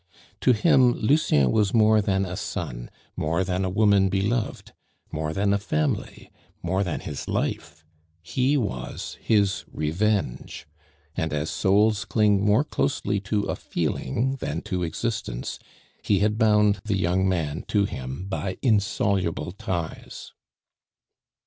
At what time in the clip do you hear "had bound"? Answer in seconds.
16.17-16.79